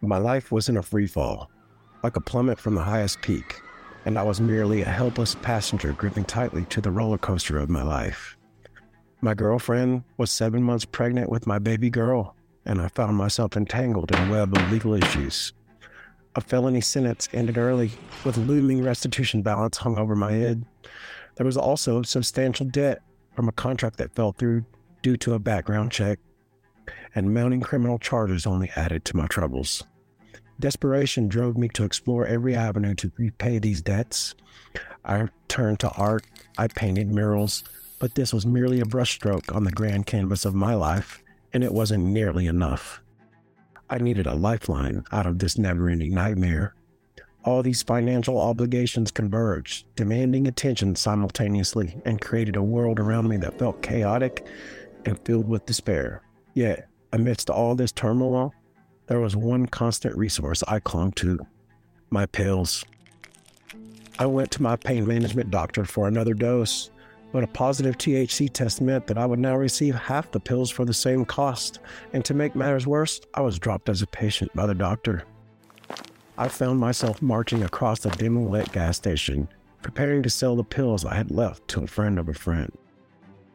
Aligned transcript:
My 0.00 0.18
life 0.18 0.52
was 0.52 0.68
in 0.68 0.76
a 0.76 0.82
free 0.82 1.08
fall, 1.08 1.50
like 2.04 2.16
a 2.16 2.20
plummet 2.20 2.60
from 2.60 2.76
the 2.76 2.84
highest 2.84 3.20
peak, 3.20 3.60
and 4.04 4.16
I 4.16 4.22
was 4.22 4.40
merely 4.40 4.82
a 4.82 4.88
helpless 4.88 5.34
passenger 5.34 5.92
gripping 5.92 6.24
tightly 6.24 6.64
to 6.66 6.80
the 6.80 6.92
roller 6.92 7.18
coaster 7.18 7.58
of 7.58 7.68
my 7.68 7.82
life. 7.82 8.36
My 9.20 9.34
girlfriend 9.34 10.04
was 10.16 10.30
seven 10.30 10.62
months 10.62 10.84
pregnant 10.84 11.30
with 11.30 11.48
my 11.48 11.58
baby 11.58 11.90
girl, 11.90 12.36
and 12.64 12.80
I 12.80 12.86
found 12.88 13.16
myself 13.16 13.56
entangled 13.56 14.12
in 14.12 14.28
a 14.28 14.30
web 14.30 14.56
of 14.56 14.70
legal 14.70 14.94
issues. 14.94 15.52
A 16.36 16.40
felony 16.40 16.80
sentence 16.80 17.28
ended 17.32 17.58
early, 17.58 17.90
with 18.24 18.36
looming 18.36 18.84
restitution 18.84 19.42
balance 19.42 19.78
hung 19.78 19.98
over 19.98 20.14
my 20.14 20.30
head. 20.30 20.64
There 21.34 21.46
was 21.46 21.56
also 21.56 22.02
substantial 22.02 22.66
debt 22.66 23.02
from 23.34 23.48
a 23.48 23.52
contract 23.52 23.96
that 23.96 24.14
fell 24.14 24.30
through 24.30 24.64
due 25.02 25.16
to 25.16 25.34
a 25.34 25.40
background 25.40 25.90
check, 25.90 26.20
and 27.14 27.34
mounting 27.34 27.60
criminal 27.60 27.98
charges 27.98 28.46
only 28.46 28.70
added 28.76 29.04
to 29.06 29.16
my 29.16 29.26
troubles. 29.26 29.84
Desperation 30.60 31.28
drove 31.28 31.56
me 31.56 31.68
to 31.68 31.84
explore 31.84 32.26
every 32.26 32.54
avenue 32.54 32.94
to 32.96 33.12
repay 33.16 33.58
these 33.58 33.80
debts. 33.80 34.34
I 35.04 35.28
turned 35.46 35.80
to 35.80 35.90
art, 35.90 36.26
I 36.56 36.66
painted 36.66 37.12
murals, 37.12 37.62
but 37.98 38.14
this 38.14 38.32
was 38.32 38.44
merely 38.44 38.80
a 38.80 38.84
brushstroke 38.84 39.54
on 39.54 39.64
the 39.64 39.70
grand 39.70 40.06
canvas 40.06 40.44
of 40.44 40.54
my 40.54 40.74
life, 40.74 41.22
and 41.52 41.62
it 41.62 41.72
wasn't 41.72 42.04
nearly 42.04 42.46
enough. 42.46 43.00
I 43.90 43.98
needed 43.98 44.26
a 44.26 44.34
lifeline 44.34 45.04
out 45.12 45.26
of 45.26 45.38
this 45.38 45.56
never 45.56 45.88
ending 45.88 46.14
nightmare. 46.14 46.74
All 47.44 47.62
these 47.62 47.82
financial 47.82 48.38
obligations 48.38 49.10
converged, 49.10 49.86
demanding 49.94 50.46
attention 50.46 50.96
simultaneously, 50.96 51.96
and 52.04 52.20
created 52.20 52.56
a 52.56 52.62
world 52.62 53.00
around 53.00 53.28
me 53.28 53.36
that 53.38 53.58
felt 53.58 53.80
chaotic 53.80 54.46
and 55.06 55.18
filled 55.20 55.48
with 55.48 55.64
despair. 55.64 56.22
Yet, 56.54 56.88
amidst 57.12 57.50
all 57.50 57.74
this 57.74 57.92
turmoil, 57.92 58.52
there 59.06 59.20
was 59.20 59.36
one 59.36 59.66
constant 59.66 60.16
resource 60.16 60.62
I 60.68 60.80
clung 60.80 61.12
to 61.12 61.38
my 62.10 62.26
pills. 62.26 62.84
I 64.18 64.26
went 64.26 64.50
to 64.52 64.62
my 64.62 64.76
pain 64.76 65.06
management 65.06 65.50
doctor 65.50 65.84
for 65.84 66.08
another 66.08 66.34
dose, 66.34 66.90
but 67.32 67.44
a 67.44 67.48
positive 67.48 67.96
THC 67.96 68.52
test 68.52 68.80
meant 68.80 69.06
that 69.06 69.18
I 69.18 69.26
would 69.26 69.38
now 69.38 69.56
receive 69.56 69.94
half 69.94 70.30
the 70.30 70.40
pills 70.40 70.70
for 70.70 70.84
the 70.84 70.94
same 70.94 71.24
cost. 71.24 71.78
And 72.12 72.24
to 72.24 72.34
make 72.34 72.56
matters 72.56 72.86
worse, 72.86 73.20
I 73.34 73.42
was 73.42 73.58
dropped 73.58 73.88
as 73.88 74.02
a 74.02 74.06
patient 74.06 74.54
by 74.54 74.66
the 74.66 74.74
doctor. 74.74 75.24
I 76.36 76.48
found 76.48 76.80
myself 76.80 77.20
marching 77.20 77.62
across 77.62 78.04
a 78.06 78.10
dimly 78.10 78.50
lit 78.50 78.72
gas 78.72 78.96
station, 78.96 79.48
preparing 79.82 80.22
to 80.22 80.30
sell 80.30 80.56
the 80.56 80.64
pills 80.64 81.04
I 81.04 81.14
had 81.14 81.30
left 81.30 81.68
to 81.68 81.84
a 81.84 81.86
friend 81.86 82.18
of 82.18 82.28
a 82.28 82.34
friend. 82.34 82.72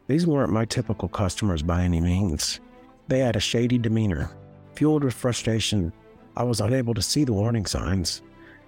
These 0.06 0.26
weren't 0.26 0.52
my 0.52 0.64
typical 0.64 1.08
customers 1.08 1.62
by 1.62 1.82
any 1.82 2.00
means. 2.00 2.60
They 3.08 3.18
had 3.18 3.36
a 3.36 3.40
shady 3.40 3.78
demeanor. 3.78 4.30
Fueled 4.74 5.04
with 5.04 5.14
frustration, 5.14 5.92
I 6.36 6.42
was 6.42 6.60
unable 6.60 6.94
to 6.94 7.02
see 7.02 7.24
the 7.24 7.32
warning 7.32 7.66
signs. 7.66 8.22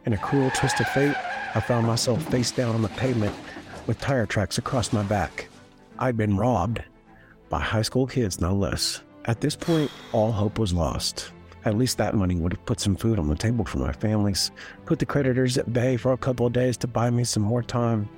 In 0.04 0.12
a 0.12 0.18
cruel 0.18 0.50
twist 0.50 0.78
of 0.78 0.88
fate, 0.88 1.16
I 1.54 1.60
found 1.60 1.86
myself 1.86 2.22
face 2.30 2.50
down 2.50 2.74
on 2.74 2.82
the 2.82 2.88
pavement 2.90 3.34
with 3.86 3.98
tire 4.00 4.26
tracks 4.26 4.58
across 4.58 4.92
my 4.92 5.02
back. 5.02 5.48
I'd 5.98 6.16
been 6.16 6.36
robbed 6.36 6.82
by 7.48 7.60
high 7.60 7.82
school 7.82 8.06
kids, 8.06 8.40
no 8.40 8.54
less. 8.54 9.00
At 9.24 9.40
this 9.40 9.56
point, 9.56 9.90
all 10.12 10.32
hope 10.32 10.58
was 10.58 10.72
lost. 10.72 11.32
At 11.64 11.76
least 11.76 11.98
that 11.98 12.14
money 12.14 12.36
would 12.36 12.52
have 12.52 12.64
put 12.66 12.78
some 12.78 12.94
food 12.94 13.18
on 13.18 13.28
the 13.28 13.34
table 13.34 13.64
for 13.64 13.78
my 13.78 13.92
families, 13.92 14.52
put 14.84 15.00
the 15.00 15.06
creditors 15.06 15.58
at 15.58 15.72
bay 15.72 15.96
for 15.96 16.12
a 16.12 16.16
couple 16.16 16.46
of 16.46 16.52
days 16.52 16.76
to 16.78 16.86
buy 16.86 17.10
me 17.10 17.24
some 17.24 17.42
more 17.42 17.62
time. 17.62 18.08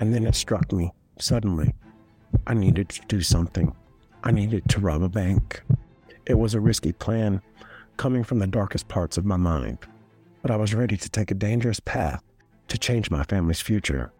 And 0.00 0.12
then 0.12 0.26
it 0.26 0.34
struck 0.34 0.72
me 0.72 0.92
suddenly. 1.20 1.74
I 2.46 2.54
needed 2.54 2.88
to 2.88 3.02
do 3.06 3.20
something. 3.20 3.72
I 4.26 4.32
needed 4.32 4.68
to 4.70 4.80
rob 4.80 5.04
a 5.04 5.08
bank. 5.08 5.62
It 6.26 6.34
was 6.34 6.52
a 6.52 6.60
risky 6.60 6.90
plan, 6.90 7.40
coming 7.96 8.24
from 8.24 8.40
the 8.40 8.48
darkest 8.48 8.88
parts 8.88 9.16
of 9.16 9.24
my 9.24 9.36
mind, 9.36 9.78
but 10.42 10.50
I 10.50 10.56
was 10.56 10.74
ready 10.74 10.96
to 10.96 11.08
take 11.08 11.30
a 11.30 11.34
dangerous 11.34 11.78
path 11.78 12.24
to 12.66 12.76
change 12.76 13.08
my 13.08 13.22
family's 13.22 13.60
future. 13.60 14.12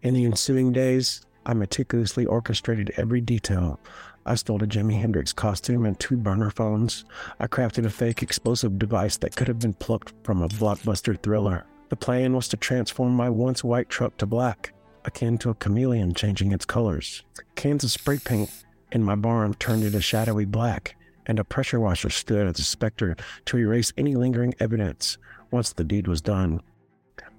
In 0.00 0.14
the 0.14 0.24
ensuing 0.24 0.72
days, 0.72 1.20
I 1.44 1.52
meticulously 1.52 2.24
orchestrated 2.24 2.94
every 2.96 3.20
detail. 3.20 3.78
I 4.24 4.36
stole 4.36 4.62
a 4.62 4.66
Jimi 4.66 4.98
Hendrix 4.98 5.34
costume 5.34 5.84
and 5.84 6.00
two 6.00 6.16
burner 6.16 6.48
phones. 6.48 7.04
I 7.38 7.46
crafted 7.46 7.84
a 7.84 7.90
fake 7.90 8.22
explosive 8.22 8.78
device 8.78 9.18
that 9.18 9.36
could 9.36 9.48
have 9.48 9.58
been 9.58 9.74
plucked 9.74 10.14
from 10.24 10.40
a 10.40 10.48
blockbuster 10.48 11.22
thriller. 11.22 11.66
The 11.90 11.96
plan 11.96 12.32
was 12.32 12.48
to 12.48 12.56
transform 12.56 13.12
my 13.12 13.28
once 13.28 13.62
white 13.62 13.90
truck 13.90 14.16
to 14.16 14.24
black, 14.24 14.72
akin 15.04 15.36
to 15.38 15.50
a 15.50 15.54
chameleon 15.54 16.14
changing 16.14 16.52
its 16.52 16.64
colors. 16.64 17.22
Cans 17.54 17.84
of 17.84 17.90
spray 17.90 18.18
paint 18.18 18.48
in 18.92 19.02
my 19.02 19.14
barn 19.14 19.54
turned 19.54 19.82
into 19.82 20.00
shadowy 20.00 20.44
black, 20.44 20.96
and 21.26 21.38
a 21.38 21.44
pressure 21.44 21.80
washer 21.80 22.10
stood 22.10 22.46
as 22.46 22.58
a 22.58 22.64
specter 22.64 23.16
to 23.46 23.58
erase 23.58 23.92
any 23.96 24.14
lingering 24.14 24.54
evidence 24.60 25.18
once 25.50 25.72
the 25.72 25.84
deed 25.84 26.06
was 26.06 26.20
done. 26.20 26.60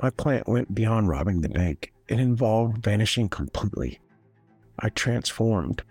My 0.01 0.09
plan 0.09 0.43
went 0.47 0.75
beyond 0.75 1.07
robbing 1.07 1.41
the 1.41 1.49
bank. 1.49 1.93
It 2.07 2.19
involved 2.19 2.83
vanishing 2.83 3.29
completely. 3.29 3.99
I 4.79 4.89
transformed. 4.89 5.83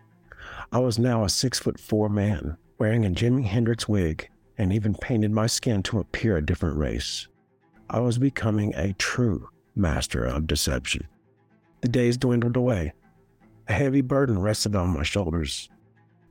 I 0.73 0.79
was 0.79 0.99
now 0.99 1.25
a 1.25 1.29
six 1.29 1.59
foot 1.59 1.79
four 1.79 2.09
man, 2.09 2.57
wearing 2.79 3.07
a 3.07 3.11
Jimi 3.11 3.45
Hendrix 3.45 3.89
wig, 3.89 4.29
and 4.59 4.73
even 4.73 4.95
painted 4.95 5.31
my 5.31 5.47
skin 5.47 5.83
to 5.85 5.99
appear 5.99 6.37
a 6.37 6.45
different 6.45 6.77
race. 6.77 7.29
I 7.89 8.01
was 8.01 8.19
becoming 8.19 8.75
a 8.75 8.95
true 8.95 9.49
master 9.75 10.25
of 10.25 10.47
deception. 10.47 11.07
The 11.81 11.89
days 11.89 12.17
dwindled 12.17 12.57
away. 12.57 12.93
A 13.69 13.73
heavy 13.73 14.01
burden 14.01 14.41
rested 14.41 14.75
on 14.75 14.91
my 14.91 15.03
shoulders. 15.03 15.69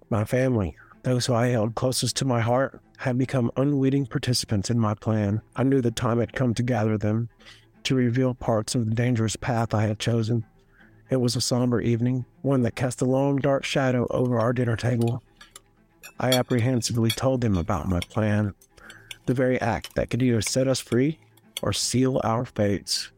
My 0.09 0.25
family, 0.25 0.75
those 1.03 1.25
who 1.25 1.33
I 1.33 1.47
held 1.47 1.75
closest 1.75 2.17
to 2.17 2.25
my 2.25 2.41
heart 2.41 2.81
had 2.97 3.17
become 3.17 3.51
unwitting 3.57 4.05
participants 4.05 4.69
in 4.69 4.77
my 4.77 4.93
plan. 4.93 5.41
I 5.55 5.63
knew 5.63 5.81
the 5.81 5.91
time 5.91 6.19
had 6.19 6.33
come 6.33 6.53
to 6.53 6.63
gather 6.63 6.97
them, 6.97 7.29
to 7.83 7.95
reveal 7.95 8.33
parts 8.33 8.75
of 8.75 8.87
the 8.87 8.95
dangerous 8.95 9.35
path 9.35 9.73
I 9.73 9.83
had 9.83 9.97
chosen. 9.97 10.45
It 11.09 11.17
was 11.17 11.35
a 11.35 11.41
somber 11.41 11.81
evening, 11.81 12.25
one 12.41 12.61
that 12.61 12.75
cast 12.75 13.01
a 13.01 13.05
long 13.05 13.37
dark 13.37 13.63
shadow 13.63 14.07
over 14.11 14.39
our 14.39 14.53
dinner 14.53 14.75
table. 14.75 15.23
I 16.19 16.31
apprehensively 16.31 17.09
told 17.09 17.41
them 17.41 17.57
about 17.57 17.89
my 17.89 17.99
plan, 18.01 18.53
the 19.25 19.33
very 19.33 19.59
act 19.59 19.95
that 19.95 20.09
could 20.09 20.21
either 20.21 20.41
set 20.41 20.67
us 20.67 20.79
free 20.79 21.19
or 21.63 21.73
seal 21.73 22.21
our 22.23 22.45
fates. 22.45 23.11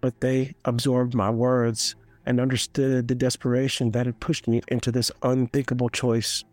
But 0.00 0.20
they 0.20 0.54
absorbed 0.64 1.14
my 1.14 1.30
words 1.30 1.96
and 2.28 2.40
understood 2.40 3.08
the 3.08 3.14
desperation 3.14 3.90
that 3.92 4.04
had 4.04 4.20
pushed 4.20 4.46
me 4.46 4.60
into 4.68 4.92
this 4.92 5.10
unthinkable 5.22 5.88
choice. 5.88 6.44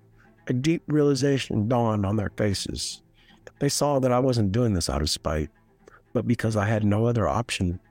A 0.48 0.54
deep 0.54 0.82
realization 0.88 1.68
dawned 1.68 2.06
on 2.06 2.16
their 2.16 2.32
faces. 2.38 3.02
They 3.60 3.68
saw 3.68 4.00
that 4.00 4.12
I 4.12 4.20
wasn't 4.20 4.54
doing 4.54 4.74
this 4.74 4.90
out 4.90 5.02
of 5.02 5.10
spite, 5.10 5.50
but 6.14 6.26
because 6.26 6.56
I 6.56 6.66
had 6.66 6.86
no 6.86 7.06
other 7.06 7.28
option, 7.28 7.82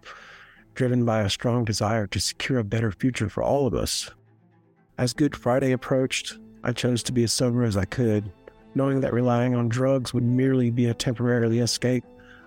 driven 0.74 1.04
by 1.04 1.20
a 1.20 1.28
strong 1.28 1.66
desire 1.66 2.06
to 2.06 2.20
secure 2.20 2.58
a 2.58 2.64
better 2.64 2.90
future 2.90 3.28
for 3.28 3.42
all 3.42 3.66
of 3.66 3.74
us. 3.74 4.10
As 4.96 5.12
Good 5.12 5.36
Friday 5.36 5.72
approached, 5.72 6.38
I 6.62 6.72
chose 6.72 7.02
to 7.02 7.12
be 7.12 7.24
as 7.24 7.34
sober 7.34 7.64
as 7.64 7.76
I 7.76 7.84
could, 7.84 8.32
knowing 8.74 9.00
that 9.00 9.12
relying 9.12 9.54
on 9.54 9.68
drugs 9.68 10.14
would 10.14 10.24
merely 10.24 10.70
be 10.70 10.86
a 10.86 10.94
temporary 10.94 11.58
escape. 11.58 12.04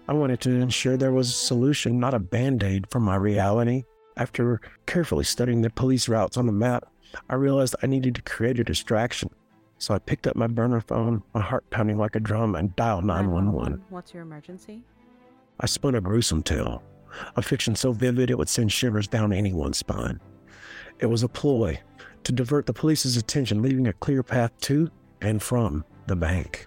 I 0.07 0.13
wanted 0.13 0.41
to 0.41 0.49
ensure 0.49 0.97
there 0.97 1.11
was 1.11 1.29
a 1.29 1.33
solution, 1.33 1.99
not 1.99 2.15
a 2.15 2.19
band 2.19 2.63
aid 2.63 2.89
for 2.89 2.99
my 2.99 3.17
reality. 3.17 3.83
After 4.17 4.59
carefully 4.87 5.23
studying 5.23 5.61
the 5.61 5.69
police 5.69 6.09
routes 6.09 6.37
on 6.37 6.47
the 6.47 6.51
map, 6.51 6.85
I 7.29 7.35
realized 7.35 7.75
I 7.81 7.87
needed 7.87 8.15
to 8.15 8.21
create 8.23 8.59
a 8.59 8.63
distraction. 8.63 9.29
So 9.77 9.93
I 9.93 9.99
picked 9.99 10.25
up 10.25 10.35
my 10.35 10.47
burner 10.47 10.81
phone, 10.81 11.21
my 11.35 11.41
heart 11.41 11.69
pounding 11.69 11.99
like 11.99 12.15
a 12.15 12.19
drum, 12.19 12.55
and 12.55 12.75
dialed 12.75 13.05
911. 13.05 13.83
What's 13.89 14.13
your 14.15 14.23
emergency? 14.23 14.81
I 15.59 15.67
spun 15.67 15.93
a 15.93 16.01
gruesome 16.01 16.41
tale, 16.41 16.83
a 17.35 17.43
fiction 17.43 17.75
so 17.75 17.91
vivid 17.91 18.31
it 18.31 18.37
would 18.39 18.49
send 18.49 18.71
shivers 18.71 19.07
down 19.07 19.31
anyone's 19.31 19.77
spine. 19.77 20.19
It 20.99 21.05
was 21.05 21.21
a 21.21 21.29
ploy 21.29 21.79
to 22.23 22.31
divert 22.31 22.65
the 22.65 22.73
police's 22.73 23.17
attention, 23.17 23.61
leaving 23.61 23.87
a 23.87 23.93
clear 23.93 24.23
path 24.23 24.51
to 24.61 24.89
and 25.21 25.41
from 25.41 25.85
the 26.07 26.15
bank. 26.15 26.65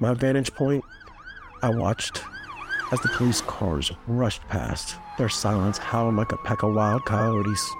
My 0.00 0.14
vantage 0.14 0.52
point, 0.52 0.84
I 1.62 1.70
watched 1.70 2.22
as 2.90 3.00
the 3.00 3.08
police 3.08 3.40
cars 3.42 3.92
rushed 4.06 4.46
past, 4.48 4.96
their 5.18 5.28
silence 5.28 5.78
howled 5.78 6.16
like 6.16 6.32
a 6.32 6.38
pack 6.38 6.62
of 6.62 6.74
wild 6.74 7.04
coyotes. 7.04 7.70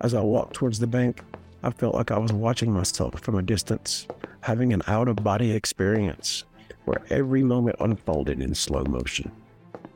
As 0.00 0.14
I 0.14 0.20
walked 0.20 0.54
towards 0.54 0.78
the 0.78 0.86
bank, 0.86 1.22
I 1.62 1.70
felt 1.70 1.94
like 1.94 2.10
I 2.10 2.18
was 2.18 2.32
watching 2.32 2.72
myself 2.72 3.20
from 3.20 3.36
a 3.36 3.42
distance, 3.42 4.06
having 4.40 4.72
an 4.72 4.82
out 4.86 5.08
of 5.08 5.16
body 5.16 5.52
experience 5.52 6.44
where 6.84 7.02
every 7.10 7.42
moment 7.42 7.76
unfolded 7.80 8.40
in 8.40 8.54
slow 8.54 8.84
motion. 8.84 9.30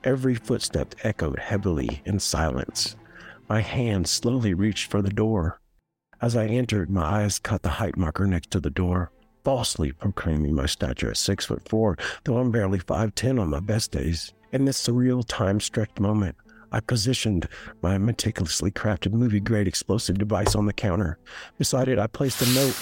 Every 0.04 0.34
footstep 0.34 0.94
echoed 1.04 1.38
heavily 1.38 2.02
in 2.04 2.18
silence. 2.18 2.96
My 3.48 3.60
hand 3.60 4.08
slowly 4.08 4.54
reached 4.54 4.90
for 4.90 5.02
the 5.02 5.10
door. 5.10 5.60
As 6.20 6.36
I 6.36 6.46
entered, 6.46 6.90
my 6.90 7.22
eyes 7.22 7.38
caught 7.38 7.62
the 7.62 7.68
height 7.70 7.96
marker 7.96 8.26
next 8.26 8.50
to 8.52 8.60
the 8.60 8.70
door, 8.70 9.10
falsely 9.44 9.92
proclaiming 9.92 10.54
my 10.54 10.66
stature 10.66 11.10
at 11.10 11.16
six 11.16 11.46
foot 11.46 11.68
four, 11.68 11.96
though 12.24 12.38
I'm 12.38 12.50
barely 12.50 12.78
five 12.78 13.14
ten 13.14 13.38
on 13.38 13.50
my 13.50 13.60
best 13.60 13.90
days. 13.90 14.32
In 14.52 14.64
this 14.64 14.82
surreal 14.82 15.24
time 15.26 15.60
stretched 15.60 16.00
moment, 16.00 16.36
I 16.72 16.80
positioned 16.80 17.48
my 17.82 17.98
meticulously 17.98 18.70
crafted 18.70 19.12
movie 19.12 19.40
grade 19.40 19.66
explosive 19.66 20.18
device 20.18 20.54
on 20.54 20.66
the 20.66 20.72
counter. 20.72 21.18
Beside 21.58 21.88
it, 21.88 21.98
I 21.98 22.06
placed 22.06 22.42
a 22.42 22.54
note, 22.54 22.76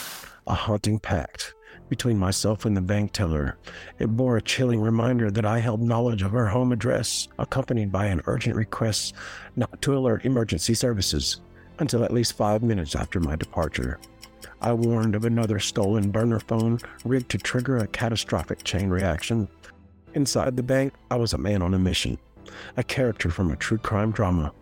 a 0.47 0.55
haunting 0.55 0.99
pact, 0.99 1.55
between 1.89 2.19
myself 2.19 2.65
and 2.67 2.77
the 2.77 2.83
bank 2.83 3.13
teller. 3.13 3.57
It 3.99 4.09
bore 4.09 4.37
a 4.37 4.43
chilling 4.43 4.81
reminder 4.81 5.31
that 5.31 5.47
I 5.47 5.59
held 5.59 5.81
knowledge 5.81 6.23
of 6.23 6.33
her 6.33 6.49
home 6.49 6.73
address, 6.73 7.29
accompanied 7.39 7.91
by 7.91 8.07
an 8.07 8.23
urgent 8.27 8.57
request 8.57 9.15
not 9.57 9.81
to 9.83 9.97
alert 9.97 10.27
emergency 10.27 10.75
services 10.75 11.41
until 11.79 12.05
at 12.05 12.13
least 12.13 12.37
five 12.37 12.63
minutes 12.63 12.95
after 12.95 13.21
my 13.21 13.37
departure. 13.37 13.99
I 14.61 14.73
warned 14.73 15.15
of 15.15 15.25
another 15.25 15.59
stolen 15.61 16.11
burner 16.11 16.41
phone 16.41 16.81
rigged 17.05 17.31
to 17.31 17.39
trigger 17.39 17.79
a 17.79 17.87
catastrophic 17.87 18.65
chain 18.65 18.89
reaction. 18.89 19.49
Inside 20.15 20.57
the 20.57 20.63
bank, 20.63 20.95
I 21.11 21.17
was 21.17 21.33
a 21.33 21.39
man 21.39 21.63
on 21.63 21.75
a 21.75 21.79
mission, 21.79 22.19
a 22.77 22.83
character 22.83 23.31
from 23.31 23.51
a 23.51 23.57
true 23.57 23.79
crime 23.79 24.11
drama. 24.11 24.53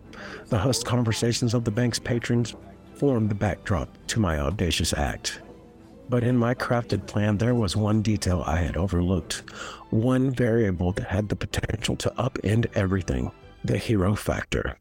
The 0.47 0.57
hushed 0.57 0.85
conversations 0.85 1.53
of 1.53 1.63
the 1.63 1.71
bank's 1.71 1.99
patrons 1.99 2.55
formed 2.95 3.29
the 3.29 3.35
backdrop 3.35 3.89
to 4.07 4.19
my 4.19 4.39
audacious 4.39 4.93
act. 4.93 5.41
But 6.09 6.23
in 6.23 6.37
my 6.37 6.53
crafted 6.53 7.05
plan, 7.05 7.37
there 7.37 7.55
was 7.55 7.75
one 7.75 8.01
detail 8.01 8.43
I 8.45 8.57
had 8.57 8.77
overlooked, 8.77 9.43
one 9.89 10.31
variable 10.31 10.91
that 10.93 11.07
had 11.07 11.27
the 11.27 11.35
potential 11.35 11.95
to 11.97 12.09
upend 12.17 12.67
everything 12.75 13.31
the 13.63 13.77
hero 13.77 14.15
factor. 14.15 14.77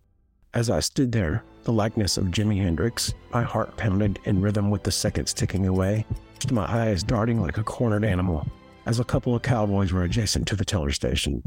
As 0.57 0.71
I 0.71 0.81
stood 0.81 1.13
there, 1.13 1.45
the 1.65 1.73
likeness 1.73 2.17
of 2.17 2.29
Jimi 2.29 2.57
Hendrix, 2.57 3.13
my 3.31 3.43
heart 3.43 3.77
pounded 3.77 4.19
in 4.25 4.41
rhythm 4.41 4.71
with 4.71 4.85
the 4.85 4.91
seconds 4.91 5.35
ticking 5.35 5.67
away, 5.67 6.07
my 6.51 6.65
eyes 6.65 7.03
darting 7.03 7.43
like 7.43 7.59
a 7.59 7.63
cornered 7.63 8.07
animal, 8.07 8.47
as 8.87 8.99
a 8.99 9.05
couple 9.05 9.35
of 9.35 9.43
cowboys 9.43 9.93
were 9.93 10.05
adjacent 10.05 10.49
to 10.49 10.57
the 10.57 10.65
teller 10.65 10.93
station. 10.93 11.43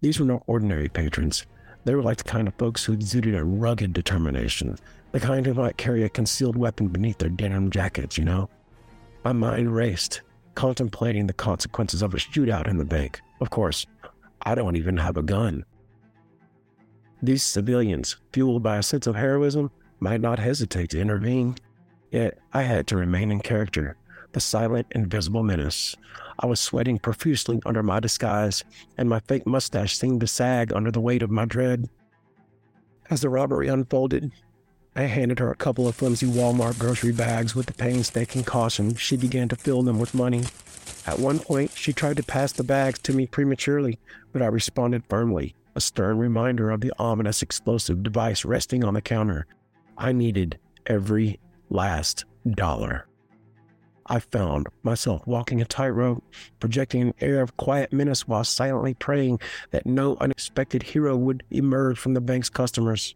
These 0.00 0.18
were 0.18 0.24
no 0.24 0.42
ordinary 0.46 0.88
patrons. 0.88 1.44
They 1.84 1.94
were 1.94 2.02
like 2.02 2.16
the 2.16 2.24
kind 2.24 2.48
of 2.48 2.54
folks 2.54 2.82
who 2.82 2.94
exuded 2.94 3.34
a 3.34 3.44
rugged 3.44 3.92
determination, 3.92 4.78
the 5.12 5.20
kind 5.20 5.44
who 5.44 5.52
might 5.52 5.76
carry 5.76 6.04
a 6.04 6.08
concealed 6.08 6.56
weapon 6.56 6.88
beneath 6.88 7.18
their 7.18 7.28
denim 7.28 7.70
jackets, 7.70 8.16
you 8.16 8.24
know? 8.24 8.48
My 9.22 9.32
mind 9.32 9.76
raced, 9.76 10.22
contemplating 10.54 11.26
the 11.26 11.34
consequences 11.34 12.00
of 12.00 12.14
a 12.14 12.16
shootout 12.16 12.68
in 12.68 12.78
the 12.78 12.86
bank. 12.86 13.20
Of 13.38 13.50
course, 13.50 13.84
I 14.40 14.54
don't 14.54 14.76
even 14.76 14.96
have 14.96 15.18
a 15.18 15.22
gun. 15.22 15.66
These 17.22 17.42
civilians, 17.42 18.16
fueled 18.32 18.62
by 18.62 18.76
a 18.76 18.82
sense 18.82 19.06
of 19.06 19.16
heroism, 19.16 19.70
might 20.00 20.20
not 20.20 20.38
hesitate 20.38 20.90
to 20.90 21.00
intervene. 21.00 21.56
Yet 22.10 22.38
I 22.52 22.62
had 22.62 22.86
to 22.88 22.96
remain 22.96 23.30
in 23.30 23.40
character, 23.40 23.96
the 24.32 24.40
silent, 24.40 24.86
invisible 24.90 25.42
menace. 25.42 25.96
I 26.38 26.46
was 26.46 26.60
sweating 26.60 26.98
profusely 26.98 27.60
under 27.64 27.82
my 27.82 28.00
disguise, 28.00 28.64
and 28.98 29.08
my 29.08 29.20
fake 29.20 29.46
mustache 29.46 29.96
seemed 29.96 30.20
to 30.20 30.26
sag 30.26 30.72
under 30.72 30.90
the 30.90 31.00
weight 31.00 31.22
of 31.22 31.30
my 31.30 31.46
dread. 31.46 31.88
As 33.08 33.22
the 33.22 33.28
robbery 33.28 33.68
unfolded, 33.68 34.32
I 34.94 35.02
handed 35.02 35.38
her 35.38 35.50
a 35.50 35.56
couple 35.56 35.88
of 35.88 35.94
flimsy 35.94 36.26
Walmart 36.26 36.78
grocery 36.78 37.12
bags 37.12 37.54
with 37.54 37.66
the 37.66 37.74
painstaking 37.74 38.44
caution 38.44 38.94
she 38.94 39.16
began 39.16 39.48
to 39.48 39.56
fill 39.56 39.82
them 39.82 39.98
with 39.98 40.14
money. 40.14 40.44
At 41.06 41.18
one 41.18 41.38
point, 41.38 41.70
she 41.74 41.92
tried 41.92 42.16
to 42.16 42.22
pass 42.22 42.52
the 42.52 42.64
bags 42.64 42.98
to 43.00 43.12
me 43.12 43.26
prematurely, 43.26 43.98
but 44.32 44.42
I 44.42 44.46
responded 44.46 45.04
firmly, 45.08 45.54
a 45.76 45.80
stern 45.80 46.18
reminder 46.18 46.70
of 46.70 46.80
the 46.80 46.92
ominous 46.98 47.42
explosive 47.42 48.02
device 48.02 48.44
resting 48.44 48.82
on 48.82 48.94
the 48.94 49.02
counter. 49.02 49.46
I 49.98 50.12
needed 50.12 50.58
every 50.86 51.38
last 51.68 52.24
dollar. 52.50 53.06
I 54.06 54.20
found 54.20 54.68
myself 54.82 55.26
walking 55.26 55.60
a 55.60 55.64
tightrope, 55.64 56.24
projecting 56.60 57.02
an 57.02 57.14
air 57.20 57.42
of 57.42 57.56
quiet 57.56 57.92
menace 57.92 58.26
while 58.26 58.44
silently 58.44 58.94
praying 58.94 59.40
that 59.70 59.84
no 59.84 60.16
unexpected 60.20 60.82
hero 60.82 61.16
would 61.16 61.42
emerge 61.50 61.98
from 61.98 62.14
the 62.14 62.20
bank's 62.20 62.48
customers. 62.48 63.14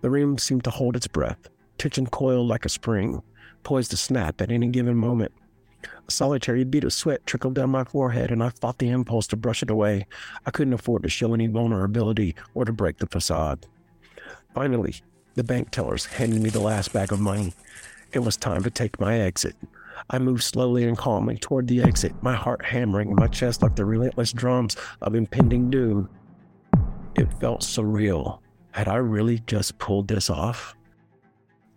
The 0.00 0.10
room 0.10 0.38
seemed 0.38 0.64
to 0.64 0.70
hold 0.70 0.94
its 0.94 1.08
breath, 1.08 1.48
tension 1.78 2.06
coiled 2.06 2.48
like 2.48 2.64
a 2.64 2.68
spring, 2.68 3.22
poised 3.64 3.90
to 3.90 3.96
snap 3.96 4.40
at 4.40 4.52
any 4.52 4.68
given 4.68 4.96
moment. 4.96 5.32
A 6.06 6.10
solitary 6.10 6.64
bead 6.64 6.84
of 6.84 6.92
sweat 6.92 7.26
trickled 7.26 7.54
down 7.54 7.70
my 7.70 7.84
forehead, 7.84 8.30
and 8.30 8.42
I 8.42 8.50
fought 8.50 8.78
the 8.78 8.88
impulse 8.88 9.26
to 9.28 9.36
brush 9.36 9.62
it 9.62 9.70
away. 9.70 10.06
I 10.46 10.50
couldn't 10.50 10.74
afford 10.74 11.02
to 11.04 11.08
show 11.08 11.34
any 11.34 11.46
vulnerability 11.46 12.34
or 12.54 12.64
to 12.64 12.72
break 12.72 12.98
the 12.98 13.06
facade. 13.06 13.66
Finally, 14.54 14.96
the 15.34 15.44
bank 15.44 15.70
tellers 15.70 16.06
handed 16.06 16.42
me 16.42 16.50
the 16.50 16.60
last 16.60 16.92
bag 16.92 17.12
of 17.12 17.20
money. 17.20 17.54
It 18.12 18.18
was 18.20 18.36
time 18.36 18.62
to 18.64 18.70
take 18.70 19.00
my 19.00 19.20
exit. 19.20 19.54
I 20.08 20.18
moved 20.18 20.42
slowly 20.42 20.84
and 20.84 20.98
calmly 20.98 21.36
toward 21.36 21.68
the 21.68 21.82
exit, 21.82 22.14
my 22.22 22.34
heart 22.34 22.64
hammering 22.64 23.10
in 23.10 23.16
my 23.16 23.28
chest 23.28 23.62
like 23.62 23.76
the 23.76 23.84
relentless 23.84 24.32
drums 24.32 24.76
of 25.02 25.14
impending 25.14 25.70
doom. 25.70 26.08
It 27.14 27.32
felt 27.40 27.60
surreal, 27.60 28.40
had 28.72 28.88
I 28.88 28.96
really 28.96 29.40
just 29.46 29.78
pulled 29.78 30.08
this 30.08 30.30
off? 30.30 30.74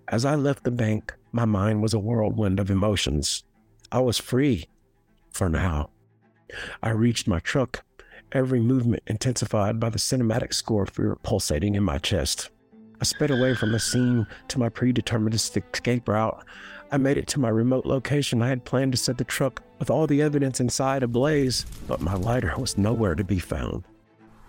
As 0.08 0.26
I 0.26 0.36
left 0.36 0.64
the 0.64 0.72
bank, 0.72 1.14
my 1.32 1.46
mind 1.46 1.82
was 1.82 1.94
a 1.94 2.00
whirlwind 2.00 2.60
of 2.60 2.70
emotions. 2.70 3.44
I 3.94 4.00
was 4.00 4.18
free 4.18 4.66
for 5.30 5.48
now. 5.48 5.92
I 6.82 6.90
reached 6.90 7.28
my 7.28 7.38
truck, 7.38 7.86
every 8.32 8.60
movement 8.60 9.04
intensified 9.06 9.80
by 9.80 9.90
the 9.90 10.00
cinematic 10.00 10.56
score 10.56 10.88
fear 10.88 11.16
pulsating 11.22 11.76
in 11.76 11.84
my 11.84 12.00
chest. 12.00 12.50
I 13.00 13.04
sped 13.04 13.30
away 13.30 13.54
from 13.54 13.72
the 13.72 13.80
scene 13.80 14.26
to 14.48 14.58
my 14.58 14.70
predetermined 14.70 15.36
escape 15.36 16.08
route. 16.08 16.44
I 16.92 16.98
made 16.98 17.18
it 17.18 17.28
to 17.28 17.40
my 17.40 17.50
remote 17.50 17.86
location. 17.86 18.42
I 18.42 18.48
had 18.48 18.66
planned 18.66 18.94
to 18.94 18.98
set 18.98 19.20
the 19.20 19.24
truck 19.24 19.62
with 19.78 19.92
all 19.92 20.08
the 20.08 20.24
evidence 20.24 20.60
inside 20.60 21.04
ablaze, 21.04 21.68
but 21.88 22.02
my 22.02 22.16
lighter 22.16 22.56
was 22.58 22.80
nowhere 22.80 23.14
to 23.14 23.24
be 23.24 23.38
found. 23.38 23.84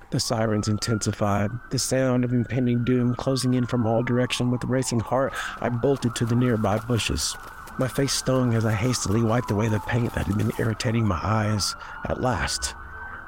The 0.08 0.20
sirens 0.20 0.68
intensified, 0.68 1.50
the 1.70 1.78
sound 1.78 2.24
of 2.24 2.32
impending 2.32 2.82
doom 2.82 3.14
closing 3.14 3.52
in 3.52 3.66
from 3.66 3.84
all 3.84 4.02
directions 4.02 4.50
with 4.50 4.64
a 4.64 4.68
racing 4.68 5.00
heart. 5.00 5.34
I 5.60 5.68
bolted 5.68 6.14
to 6.14 6.24
the 6.24 6.34
nearby 6.34 6.78
bushes. 6.78 7.36
My 7.76 7.88
face 7.88 8.12
stung 8.12 8.54
as 8.54 8.64
I 8.64 8.72
hastily 8.72 9.22
wiped 9.22 9.50
away 9.50 9.68
the 9.68 9.80
paint 9.80 10.14
that 10.14 10.26
had 10.26 10.38
been 10.38 10.52
irritating 10.58 11.06
my 11.06 11.18
eyes. 11.20 11.74
At 12.08 12.20
last, 12.20 12.74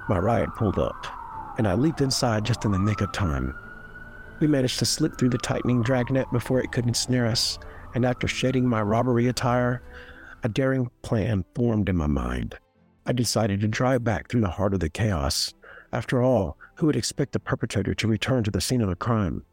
my 0.08 0.18
ride 0.18 0.54
pulled 0.54 0.78
up, 0.78 1.06
and 1.58 1.66
I 1.66 1.74
leaped 1.74 2.00
inside 2.00 2.44
just 2.44 2.64
in 2.64 2.70
the 2.70 2.78
nick 2.78 3.00
of 3.00 3.10
time. 3.10 3.58
We 4.38 4.46
managed 4.46 4.78
to 4.78 4.86
slip 4.86 5.18
through 5.18 5.30
the 5.30 5.38
tightening 5.38 5.82
dragnet 5.82 6.30
before 6.30 6.60
it 6.60 6.70
could 6.70 6.86
ensnare 6.86 7.26
us, 7.26 7.58
and 7.94 8.04
after 8.04 8.28
shedding 8.28 8.68
my 8.68 8.82
robbery 8.82 9.26
attire, 9.26 9.82
a 10.44 10.48
daring 10.48 10.90
plan 11.02 11.44
formed 11.56 11.88
in 11.88 11.96
my 11.96 12.06
mind. 12.06 12.56
I 13.04 13.12
decided 13.12 13.60
to 13.62 13.68
drive 13.68 14.04
back 14.04 14.28
through 14.28 14.42
the 14.42 14.50
heart 14.50 14.74
of 14.74 14.80
the 14.80 14.88
chaos. 14.88 15.54
After 15.92 16.22
all, 16.22 16.56
who 16.76 16.86
would 16.86 16.96
expect 16.96 17.32
the 17.32 17.40
perpetrator 17.40 17.94
to 17.94 18.06
return 18.06 18.44
to 18.44 18.50
the 18.52 18.60
scene 18.60 18.82
of 18.82 18.88
the 18.88 18.94
crime? 18.94 19.44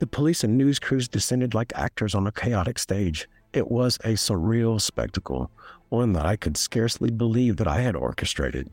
The 0.00 0.06
police 0.08 0.42
and 0.42 0.58
news 0.58 0.80
crews 0.80 1.06
descended 1.06 1.54
like 1.54 1.72
actors 1.76 2.16
on 2.16 2.26
a 2.26 2.32
chaotic 2.32 2.80
stage. 2.80 3.28
It 3.54 3.70
was 3.70 3.98
a 3.98 4.14
surreal 4.14 4.80
spectacle, 4.80 5.48
one 5.88 6.12
that 6.14 6.26
I 6.26 6.34
could 6.34 6.56
scarcely 6.56 7.08
believe 7.08 7.56
that 7.58 7.68
I 7.68 7.82
had 7.82 7.94
orchestrated. 7.94 8.68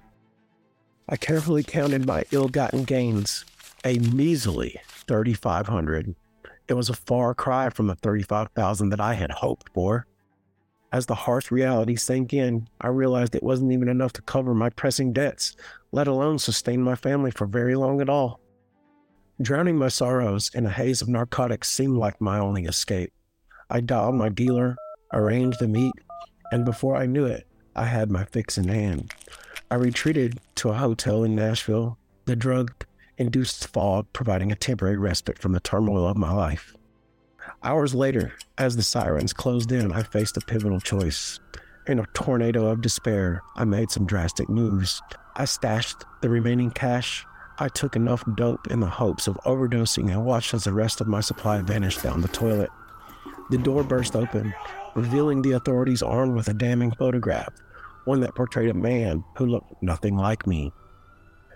I 1.08 1.18
carefully 1.18 1.62
counted 1.62 2.08
my 2.08 2.24
ill 2.32 2.48
gotten 2.48 2.84
gains, 2.84 3.46
a 3.86 4.00
measly 4.00 4.82
3,500. 4.88 6.16
It 6.68 6.74
was 6.74 6.90
a 6.90 6.96
far 6.96 7.36
cry 7.36 7.70
from 7.70 7.86
the 7.86 7.96
35,000 7.96 8.90
that 8.90 9.00
I 9.00 9.14
had 9.14 9.30
hoped 9.30 9.70
for. 9.72 10.08
As 10.92 11.06
the 11.06 11.14
harsh 11.14 11.52
reality 11.52 11.96
sank 11.96 12.34
in, 12.34 12.68
I 12.82 12.88
realized 12.88 13.36
it 13.36 13.44
wasn't 13.44 13.74
even 13.74 13.88
enough 13.88 14.14
to 14.14 14.24
cover 14.24 14.56
my 14.56 14.72
pressing 14.72 15.14
debts, 15.14 15.56
let 15.92 16.08
alone 16.08 16.40
sustain 16.40 16.82
my 16.82 16.96
family 16.96 17.30
for 17.30 17.46
very 17.46 17.76
long 17.76 18.02
at 18.02 18.10
all. 18.10 18.40
Drowning 19.40 19.78
my 19.78 19.90
sorrows 19.90 20.50
in 20.56 20.66
a 20.66 20.72
haze 20.72 21.04
of 21.04 21.08
narcotics 21.08 21.70
seemed 21.70 21.98
like 21.98 22.20
my 22.20 22.40
only 22.40 22.66
escape. 22.66 23.14
I 23.74 23.80
dialed 23.80 24.16
my 24.16 24.28
dealer, 24.28 24.76
arranged 25.14 25.60
the 25.60 25.68
meet, 25.68 25.94
and 26.52 26.66
before 26.66 26.98
I 26.98 27.06
knew 27.06 27.24
it, 27.24 27.48
I 27.74 27.86
had 27.86 28.12
my 28.12 28.26
fix 28.26 28.58
in 28.58 28.68
hand. 28.68 29.14
I 29.72 29.76
retreated 29.76 30.42
to 30.56 30.72
a 30.72 30.74
hotel 30.74 31.24
in 31.24 31.36
Nashville, 31.36 31.98
the 32.26 32.36
drug 32.36 32.74
induced 33.18 33.68
fog 33.68 34.08
providing 34.12 34.52
a 34.52 34.58
temporary 34.58 34.98
respite 34.98 35.40
from 35.40 35.54
the 35.54 35.62
turmoil 35.62 36.06
of 36.06 36.18
my 36.18 36.34
life. 36.34 36.76
Hours 37.64 37.96
later, 37.96 38.34
as 38.58 38.76
the 38.76 38.84
sirens 38.84 39.32
closed 39.32 39.72
in, 39.72 39.94
I 39.94 40.04
faced 40.04 40.36
a 40.36 40.42
pivotal 40.42 40.82
choice. 40.82 41.40
In 41.88 41.98
a 41.98 42.06
tornado 42.14 42.66
of 42.66 42.82
despair, 42.82 43.42
I 43.56 43.64
made 43.64 43.90
some 43.90 44.06
drastic 44.06 44.50
moves. 44.50 45.02
I 45.38 45.46
stashed 45.46 46.04
the 46.22 46.30
remaining 46.30 46.72
cash. 46.72 47.26
I 47.58 47.70
took 47.70 47.96
enough 47.96 48.26
dope 48.36 48.68
in 48.68 48.82
the 48.82 48.88
hopes 48.88 49.28
of 49.28 49.40
overdosing 49.46 50.12
and 50.12 50.26
watched 50.26 50.54
as 50.54 50.66
the 50.66 50.74
rest 50.74 51.00
of 51.00 51.08
my 51.08 51.22
supply 51.22 51.62
vanished 51.62 52.04
down 52.04 52.20
the 52.20 52.28
toilet. 52.28 52.70
The 53.52 53.58
door 53.58 53.84
burst 53.84 54.16
open, 54.16 54.54
revealing 54.96 55.42
the 55.42 55.52
authorities 55.52 56.02
armed 56.02 56.36
with 56.36 56.48
a 56.48 56.54
damning 56.54 56.92
photograph, 56.92 57.54
one 58.06 58.22
that 58.22 58.34
portrayed 58.34 58.70
a 58.70 58.74
man 58.74 59.26
who 59.36 59.46
looked 59.46 59.84
nothing 59.84 60.16
like 60.16 60.48
me. 60.48 60.72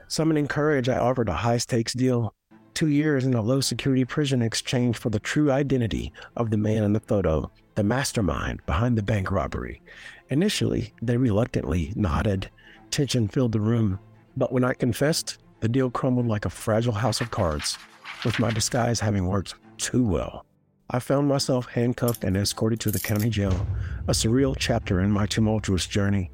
Summoning 0.09 0.47
courage, 0.47 0.89
I 0.89 0.97
offered 0.97 1.29
a 1.29 1.33
high 1.33 1.55
stakes 1.55 1.93
deal 1.93 2.35
two 2.73 2.89
years 2.89 3.23
in 3.23 3.33
a 3.33 3.41
low 3.41 3.61
security 3.61 4.03
prison 4.03 4.41
in 4.41 4.45
exchange 4.45 4.97
for 4.97 5.09
the 5.09 5.21
true 5.21 5.49
identity 5.49 6.11
of 6.35 6.51
the 6.51 6.57
man 6.57 6.83
in 6.83 6.91
the 6.91 6.99
photo, 6.99 7.49
the 7.75 7.83
mastermind 7.83 8.59
behind 8.65 8.97
the 8.97 9.01
bank 9.01 9.31
robbery. 9.31 9.81
Initially, 10.29 10.93
they 11.01 11.15
reluctantly 11.15 11.93
nodded. 11.95 12.49
Tension 12.91 13.29
filled 13.29 13.53
the 13.53 13.61
room. 13.61 13.99
But 14.35 14.51
when 14.51 14.65
I 14.65 14.73
confessed, 14.73 15.37
the 15.61 15.69
deal 15.69 15.89
crumbled 15.89 16.27
like 16.27 16.43
a 16.43 16.49
fragile 16.49 16.91
house 16.91 17.21
of 17.21 17.31
cards, 17.31 17.77
with 18.25 18.37
my 18.37 18.51
disguise 18.51 18.99
having 18.99 19.27
worked 19.27 19.55
too 19.77 20.05
well. 20.05 20.45
I 20.89 20.99
found 20.99 21.27
myself 21.27 21.65
handcuffed 21.67 22.23
and 22.23 22.37
escorted 22.37 22.79
to 22.81 22.91
the 22.91 22.99
county 22.99 23.29
jail, 23.29 23.65
a 24.07 24.11
surreal 24.11 24.55
chapter 24.57 25.01
in 25.01 25.11
my 25.11 25.25
tumultuous 25.25 25.87
journey. 25.87 26.29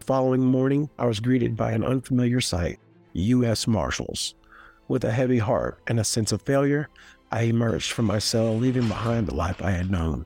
Following 0.00 0.42
morning, 0.42 0.88
I 0.98 1.04
was 1.04 1.20
greeted 1.20 1.54
by 1.54 1.72
an 1.72 1.84
unfamiliar 1.84 2.40
sight 2.40 2.78
U.S. 3.12 3.66
Marshals. 3.66 4.34
With 4.88 5.04
a 5.04 5.12
heavy 5.12 5.38
heart 5.38 5.80
and 5.86 6.00
a 6.00 6.04
sense 6.04 6.32
of 6.32 6.40
failure, 6.42 6.88
I 7.30 7.42
emerged 7.42 7.92
from 7.92 8.06
my 8.06 8.18
cell, 8.18 8.56
leaving 8.56 8.88
behind 8.88 9.26
the 9.26 9.34
life 9.34 9.62
I 9.62 9.72
had 9.72 9.90
known. 9.90 10.24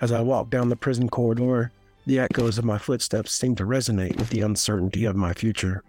As 0.00 0.12
I 0.12 0.20
walked 0.20 0.50
down 0.50 0.68
the 0.68 0.76
prison 0.76 1.08
corridor, 1.08 1.72
the 2.06 2.20
echoes 2.20 2.56
of 2.56 2.64
my 2.64 2.78
footsteps 2.78 3.32
seemed 3.32 3.58
to 3.58 3.64
resonate 3.64 4.16
with 4.16 4.30
the 4.30 4.42
uncertainty 4.42 5.04
of 5.06 5.16
my 5.16 5.32
future. 5.32 5.82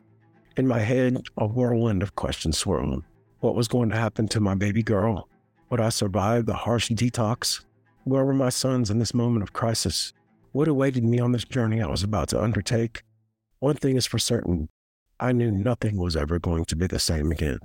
In 0.58 0.68
my 0.68 0.80
head, 0.80 1.24
a 1.38 1.46
whirlwind 1.46 2.02
of 2.02 2.16
questions 2.16 2.58
swirled. 2.58 3.04
What 3.40 3.56
was 3.56 3.68
going 3.68 3.90
to 3.90 3.96
happen 3.96 4.28
to 4.30 4.40
my 4.40 4.56
baby 4.56 4.82
girl? 4.82 5.28
Would 5.74 5.82
I 5.82 5.90
survive 5.90 6.46
the 6.46 6.54
harsh 6.54 6.92
detox? 6.92 7.64
Where 8.04 8.24
were 8.24 8.36
my 8.36 8.50
sons 8.50 8.92
in 8.92 9.00
this 9.00 9.12
moment 9.12 9.42
of 9.42 9.54
crisis? 9.54 10.14
What 10.52 10.68
awaited 10.68 11.04
me 11.04 11.20
on 11.20 11.32
this 11.32 11.46
journey 11.46 11.82
I 11.82 11.88
was 11.88 12.04
about 12.04 12.28
to 12.30 12.40
undertake? 12.40 13.02
One 13.58 13.76
thing 13.76 13.96
is 13.96 14.06
for 14.06 14.20
certain 14.20 14.70
I 15.20 15.32
knew 15.32 15.50
nothing 15.50 15.98
was 15.98 16.16
ever 16.16 16.38
going 16.38 16.66
to 16.66 16.76
be 16.76 16.86
the 16.86 17.00
same 17.00 17.32
again. 17.32 17.58